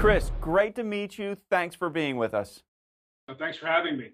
[0.00, 1.36] Chris, great to meet you.
[1.50, 2.62] Thanks for being with us.
[3.38, 4.12] thanks for having me.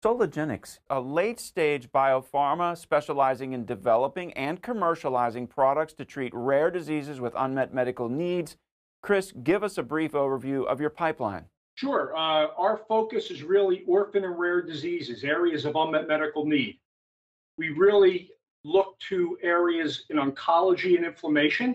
[0.00, 7.20] Soligenix, a late stage biopharma specializing in developing and commercializing products to treat rare diseases
[7.20, 8.56] with unmet medical needs.
[9.02, 11.46] Chris, give us a brief overview of your pipeline.
[11.74, 12.16] Sure.
[12.16, 16.78] Uh, our focus is really orphan and rare diseases, areas of unmet medical need.
[17.58, 18.30] We really
[18.62, 21.74] look to areas in oncology and inflammation,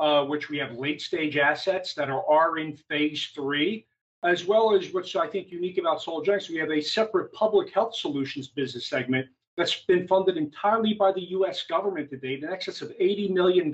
[0.00, 3.86] uh, which we have late stage assets that are, are in phase three,
[4.24, 7.94] as well as what's I think unique about Soligenix, we have a separate public health
[7.94, 9.26] solutions business segment
[9.58, 13.72] that's been funded entirely by the US government to date, in excess of $80 million,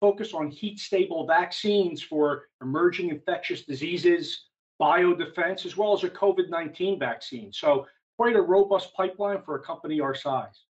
[0.00, 4.46] focused on heat stable vaccines for emerging infectious diseases,
[4.80, 7.52] biodefense, as well as a COVID 19 vaccine.
[7.52, 10.62] So, quite a robust pipeline for a company our size.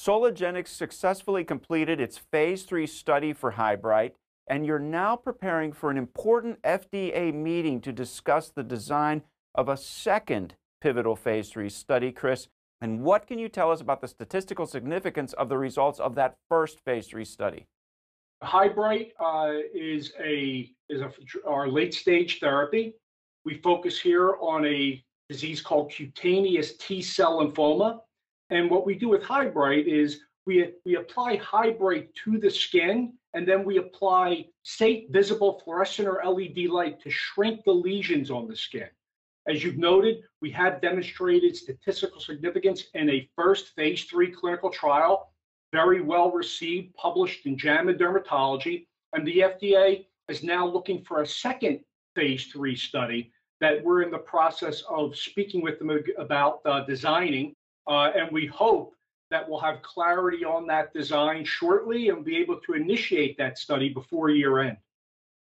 [0.00, 4.12] Soligenix successfully completed its phase three study for Hybryte,
[4.46, 9.20] and you're now preparing for an important FDA meeting to discuss the design
[9.54, 12.48] of a second pivotal phase three study, Chris.
[12.80, 16.36] And what can you tell us about the statistical significance of the results of that
[16.48, 17.66] first phase three study?
[18.42, 21.12] Hybryte uh, is a is a,
[21.46, 22.94] our late stage therapy.
[23.44, 28.00] We focus here on a disease called cutaneous T cell lymphoma.
[28.50, 33.46] And what we do with Hybryte is we, we apply Hybryte to the skin, and
[33.46, 38.56] then we apply state visible fluorescent or LED light to shrink the lesions on the
[38.56, 38.88] skin.
[39.48, 45.32] As you've noted, we have demonstrated statistical significance in a first phase three clinical trial,
[45.72, 51.26] very well received, published in JAMA Dermatology, and the FDA is now looking for a
[51.26, 51.80] second
[52.14, 57.54] phase three study that we're in the process of speaking with them about uh, designing
[57.90, 58.94] uh, and we hope
[59.30, 63.88] that we'll have clarity on that design shortly and be able to initiate that study
[63.88, 64.76] before year end.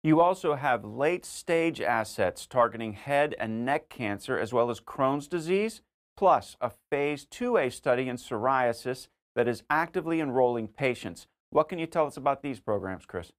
[0.04, 5.26] You also have late stage assets targeting head and neck cancer as well as Crohn's
[5.26, 5.82] disease,
[6.16, 11.26] plus a phase 2A study in psoriasis that is actively enrolling patients.
[11.50, 13.32] What can you tell us about these programs, Chris?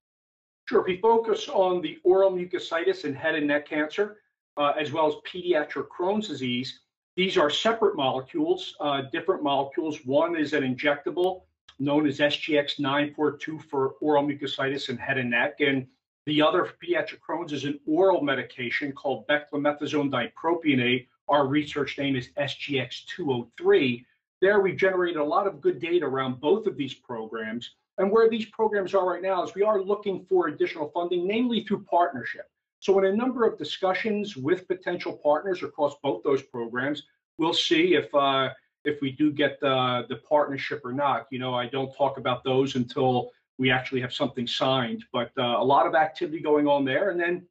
[0.68, 0.84] Sure.
[0.86, 4.18] We focus on the oral mucositis and head and neck cancer,
[4.58, 6.82] uh, as well as pediatric Crohn's disease.
[7.16, 10.06] These are separate molecules, uh, different molecules.
[10.06, 11.42] One is an injectable
[11.80, 15.62] known as SGX-942 for oral mucositis and head and neck.
[15.62, 15.88] And
[16.26, 21.08] the other for pediatric Crohn's is an oral medication called beclomethasone dipropionate.
[21.28, 24.06] Our research name is SGX-203.
[24.42, 27.76] There we've generated a lot of good data around both of these programs.
[27.98, 31.64] And where these programs are right now is we are looking for additional funding, namely
[31.64, 32.50] through partnership.
[32.80, 37.04] So in a number of discussions with potential partners across both those programs,
[37.38, 38.50] we'll see if uh,
[38.86, 41.28] if we do get the, the partnership or not.
[41.32, 45.58] You know, I don't talk about those until we actually have something signed, but uh,
[45.60, 47.10] a lot of activity going on there.
[47.10, 47.46] And then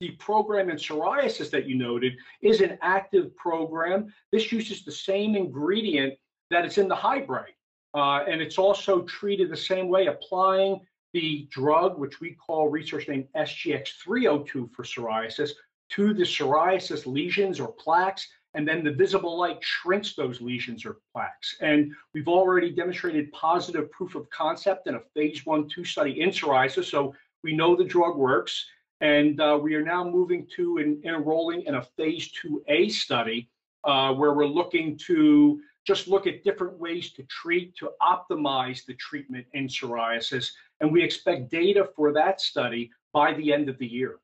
[0.00, 4.12] the program in psoriasis that you noted is an active program.
[4.30, 6.14] This uses the same ingredient
[6.50, 7.56] that is in the Hybryte.
[7.94, 10.80] Uh, and it's also treated the same way, applying
[11.12, 15.50] the drug, which we call research name SGX302 for psoriasis,
[15.90, 20.98] to the psoriasis lesions or plaques, and then the visible light shrinks those lesions or
[21.12, 21.56] plaques.
[21.60, 26.30] And we've already demonstrated positive proof of concept in a phase one, two study in
[26.30, 26.90] psoriasis.
[26.90, 28.66] So we know the drug works.
[29.00, 33.50] And uh, we are now moving to and enrolling in a phase 2A study
[33.82, 38.94] uh, where we're looking to just look at different ways to treat, to optimize the
[38.94, 40.50] treatment in psoriasis.
[40.80, 44.18] And we expect data for that study by the end of the year.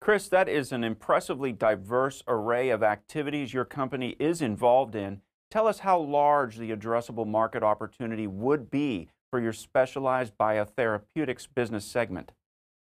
[0.00, 5.20] Chris, that is an impressively diverse array of activities your company is involved in.
[5.50, 11.84] Tell us how large the addressable market opportunity would be for your specialized biotherapeutics business
[11.84, 12.32] segment.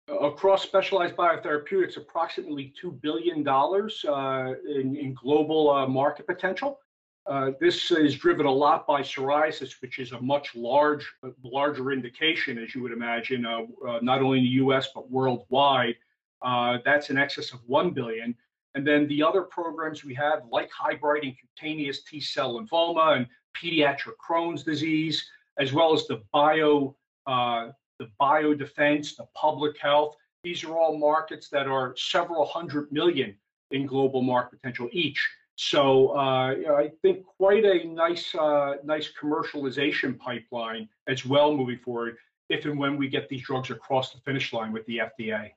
[0.07, 6.79] Across specialized biotherapeutics, approximately $2 billion uh, in, in, global uh, market potential.
[7.27, 11.11] Uh, this is driven a lot by psoriasis, which is a much large,
[11.43, 14.89] larger indication, as you would imagine, uh, uh, not only in the U.S.
[14.93, 15.95] but worldwide.
[16.43, 18.35] Uh, that's in excess of one billion.
[18.75, 23.27] And then the other programs we have, like Hybryte and cutaneous T cell lymphoma and
[23.57, 25.25] pediatric Crohn's disease,
[25.57, 26.95] as well as the bio,
[27.25, 30.15] uh, the biodefense, the public health.
[30.43, 33.35] These are all markets that are several hundred million
[33.71, 35.27] in global market potential each.
[35.55, 42.17] So uh, I think quite a nice, uh, nice commercialization pipeline as well moving forward,
[42.49, 45.51] if and when we get these drugs across the finish line with the FDA.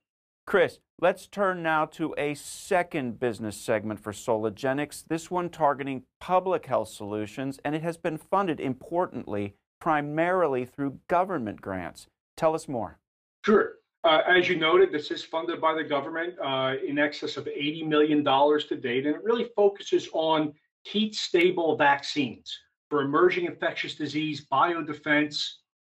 [0.47, 6.67] Chris, let's turn now to a second business segment for Soligenix, this one targeting public
[6.67, 12.07] health solutions, and it has been funded importantly primarily through government grants.
[12.37, 12.99] Tell us more.
[13.45, 13.73] Sure.
[14.05, 17.87] Uh, as you noted, this is funded by the government uh, in excess of $80
[17.87, 20.55] million to date, and it really focuses on
[20.85, 22.57] heat stable vaccines
[22.89, 25.45] for emerging infectious disease, biodefense.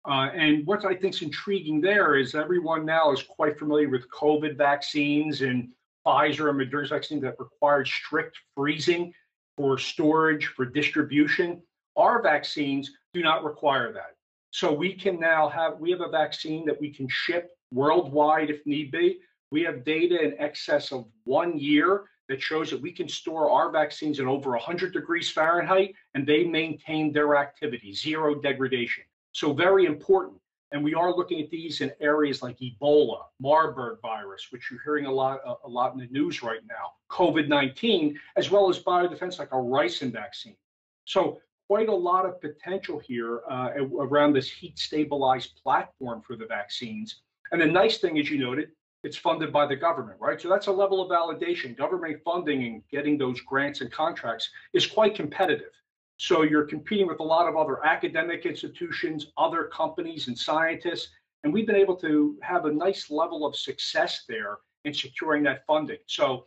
[0.09, 4.09] Uh, and what I think is intriguing there is everyone now is quite familiar with
[4.09, 5.69] COVID vaccines and
[6.05, 9.13] Pfizer and Moderna's vaccines that required strict freezing
[9.55, 11.61] for storage, for distribution.
[11.95, 14.15] Our vaccines do not require that.
[14.49, 18.65] So we can now have, we have a vaccine that we can ship worldwide if
[18.65, 19.19] need be.
[19.51, 23.71] We have data in excess of one year that shows that we can store our
[23.71, 29.03] vaccines at over 100 degrees Fahrenheit and they maintain their activity, zero degradation.
[29.33, 30.39] So very important.
[30.71, 35.05] And we are looking at these in areas like Ebola, Marburg virus, which you're hearing
[35.05, 39.37] a lot, a, a lot in the news right now, COVID-19, as well as biodefense
[39.37, 40.55] like a ricin vaccine.
[41.03, 46.45] So quite a lot of potential here uh, around this heat stabilized platform for the
[46.45, 47.21] vaccines.
[47.51, 48.69] And the nice thing, as you noted,
[49.03, 50.39] it's funded by the government, right?
[50.39, 51.75] So that's a level of validation.
[51.75, 55.71] Government funding and getting those grants and contracts is quite competitive.
[56.17, 61.09] So you're competing with a lot of other academic institutions, other companies and scientists.
[61.43, 65.65] And we've been able to have a nice level of success there in securing that
[65.65, 65.97] funding.
[66.05, 66.45] So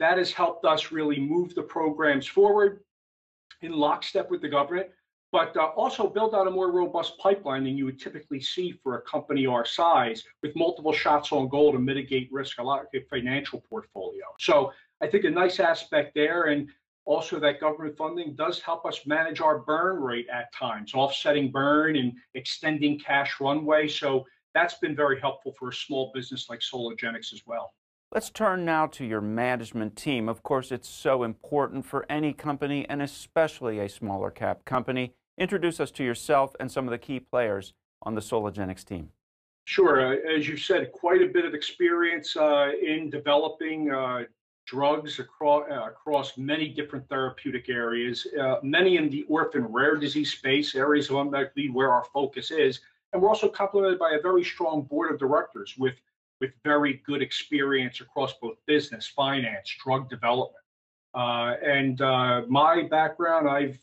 [0.00, 2.80] that has helped us really move the programs forward
[3.60, 4.88] in lockstep with the government
[5.32, 8.98] but uh, also build out a more robust pipeline than you would typically see for
[8.98, 13.02] a company our size with multiple shots on goal to mitigate risk a lot of
[13.08, 14.24] financial portfolio.
[14.38, 16.68] So I think a nice aspect there and
[17.06, 21.96] also that government funding does help us manage our burn rate at times, offsetting burn
[21.96, 23.88] and extending cash runway.
[23.88, 24.24] So
[24.54, 27.72] that's been very helpful for a small business like Soligenix as well.
[28.14, 30.28] Let's turn now to your management team.
[30.28, 35.14] Of course, it's so important for any company and especially a smaller cap company.
[35.38, 39.10] Introduce us to yourself and some of the key players on the Soligenix team.
[39.64, 40.14] Sure.
[40.14, 44.24] Uh, as you said, quite a bit of experience uh, in developing uh,
[44.66, 50.32] drugs across, uh, across many different therapeutic areas, uh, many in the orphan rare disease
[50.32, 52.80] space, areas of unmet need where our focus is.
[53.12, 55.94] And we're also complemented by a very strong board of directors with,
[56.40, 60.64] with very good experience across both business, finance, drug development.
[61.14, 62.00] Uh, and
[62.48, 63.78] my background, I've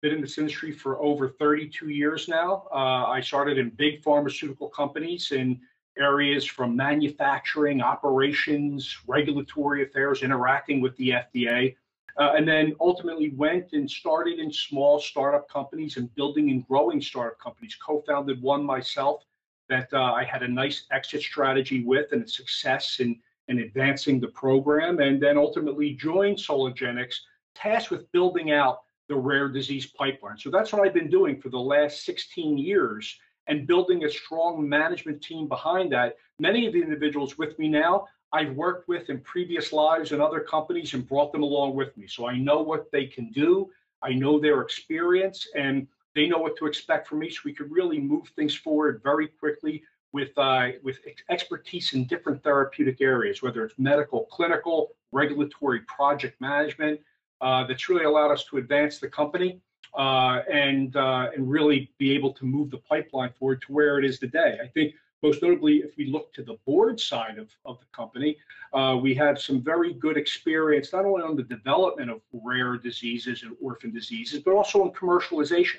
[0.00, 2.68] been in this industry for over 32 years now.
[2.70, 5.60] Uh, I started in big pharmaceutical companies in
[5.98, 11.74] areas from manufacturing, operations, regulatory affairs, interacting with the FDA,
[12.18, 17.00] uh, and then ultimately went and started in small startup companies and building and growing
[17.00, 17.76] startup companies.
[17.84, 19.24] Co-founded one myself
[19.68, 23.18] that uh, I had a nice exit strategy with and a success in,
[23.48, 27.16] in advancing the program, and then ultimately joined Soligenix,
[27.54, 30.38] tasked with building out the rare disease pipeline.
[30.38, 34.68] So that's what I've been doing for the last 16 years and building a strong
[34.68, 36.16] management team behind that.
[36.38, 40.40] Many of the individuals with me now, I've worked with in previous lives and other
[40.40, 42.06] companies and brought them along with me.
[42.06, 43.70] So I know what they can do.
[44.02, 47.30] I know their experience and they know what to expect from me.
[47.30, 49.82] So we could really move things forward very quickly
[50.12, 57.00] with uh, with expertise in different therapeutic areas, whether it's medical, clinical, regulatory, project management
[57.40, 59.60] uh, that's really allowed us to advance the company
[59.96, 64.04] uh, and uh, and really be able to move the pipeline forward to where it
[64.04, 64.58] is today.
[64.62, 68.36] I think most notably, if we look to the board side of, of the company,
[68.72, 73.42] uh, we have some very good experience not only on the development of rare diseases
[73.42, 75.78] and orphan diseases, but also on commercialization.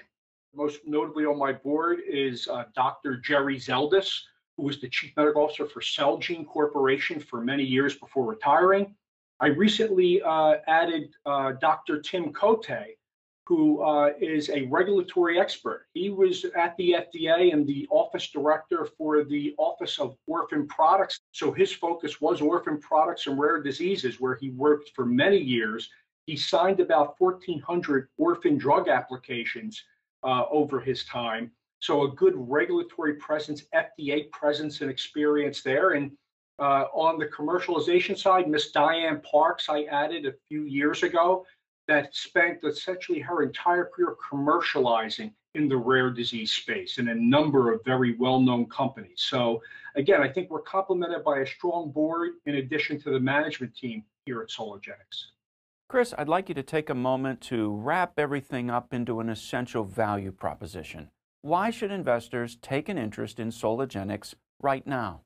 [0.54, 3.18] Most notably on my board is uh, Dr.
[3.18, 4.24] Jerry Zeldis,
[4.58, 8.94] who was the chief medical officer for Celgene Corporation for many years before retiring.
[9.42, 12.02] I recently uh, added uh, Dr.
[12.02, 12.68] Tim Cote,
[13.46, 15.88] who uh, is a regulatory expert.
[15.94, 21.22] He was at the FDA and the office director for the Office of Orphan Products.
[21.32, 25.90] So his focus was orphan products and rare diseases, where he worked for many years.
[26.26, 29.82] He signed about 1,400 orphan drug applications
[30.22, 31.50] uh, over his time.
[31.80, 35.92] So a good regulatory presence, FDA presence and experience there.
[35.92, 36.12] And
[36.60, 41.46] uh, on the commercialization side, Miss Diane Parks, I added a few years ago,
[41.88, 47.74] that spent essentially her entire career commercializing in the rare disease space in a number
[47.74, 49.16] of very well-known companies.
[49.18, 49.62] So
[49.96, 54.04] again, I think we're complemented by a strong board in addition to the management team
[54.26, 55.32] here at Soligenix.
[55.88, 59.84] Chris, I'd like you to take a moment to wrap everything up into an essential
[59.84, 61.10] value proposition.
[61.42, 65.22] Why should investors take an interest in Soligenix right now?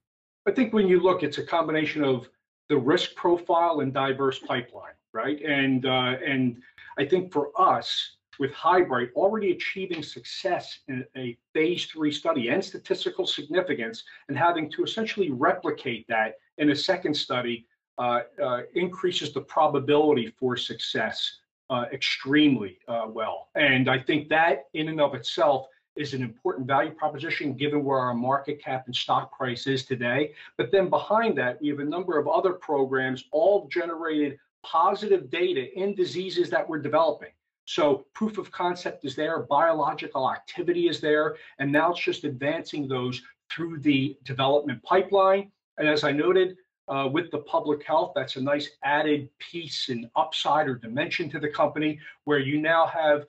[0.45, 2.27] I think when you look, it's a combination of
[2.69, 5.41] the risk profile and diverse pipeline, right?
[5.41, 6.61] And uh, and
[6.97, 12.63] I think for us, with HyBryte already achieving success in a phase three study and
[12.63, 17.65] statistical significance and having to essentially replicate that in a second study
[17.97, 23.49] uh, uh, increases the probability for success uh, extremely uh, well.
[23.55, 27.99] And I think that in and of itself is an important value proposition given where
[27.99, 30.31] our market cap and stock price is today.
[30.57, 35.71] But then behind that, we have a number of other programs all generated positive data
[35.77, 37.29] in diseases that we're developing.
[37.65, 42.87] So proof of concept is there, biological activity is there, and now it's just advancing
[42.87, 43.21] those
[43.51, 45.51] through the development pipeline.
[45.77, 46.57] And as I noted,
[46.89, 51.39] uh, with the public health, that's a nice added piece and upside or dimension to
[51.39, 53.25] the company where you now have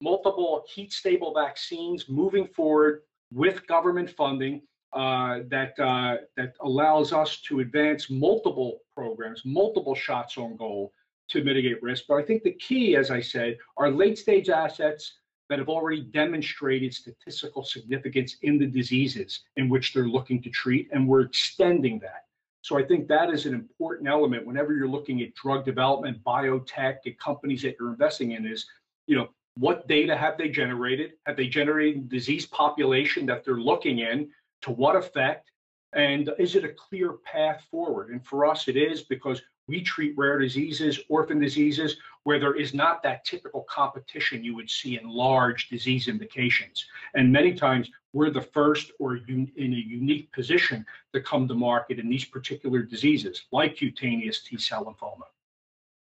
[0.00, 3.02] multiple heat stable vaccines moving forward
[3.32, 4.62] with government funding
[4.92, 10.92] uh, that uh, that allows us to advance multiple programs, multiple shots on goal
[11.28, 12.04] to mitigate risk.
[12.08, 15.18] But I think the key, as I said, are late stage assets
[15.50, 20.88] that have already demonstrated statistical significance in the diseases in which they're looking to treat,
[20.92, 22.24] and we're extending that.
[22.62, 26.96] So I think that is an important element whenever you're looking at drug development, biotech,
[27.06, 28.66] at companies that you're investing in is,
[29.06, 29.28] you know,
[29.58, 31.12] what data have they generated?
[31.26, 34.30] Have they generated disease population that they're looking in?
[34.62, 35.50] To what effect?
[35.94, 38.10] And is it a clear path forward?
[38.10, 42.72] And for us, it is because we treat rare diseases, orphan diseases, where there is
[42.72, 46.86] not that typical competition you would see in large disease indications.
[47.14, 51.98] And many times we're the first or in a unique position to come to market
[51.98, 55.24] in these particular diseases, like cutaneous T cell lymphoma.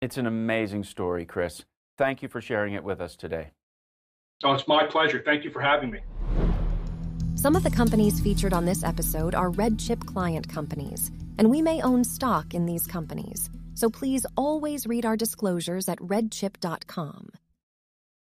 [0.01, 1.65] It's an amazing story, Chris.
[1.97, 3.51] Thank you for sharing it with us today.
[4.43, 5.21] Oh, it's my pleasure.
[5.25, 5.99] Thank you for having me.
[7.35, 11.61] Some of the companies featured on this episode are red chip client companies, and we
[11.61, 13.49] may own stock in these companies.
[13.73, 17.29] So please always read our disclosures at redchip.com.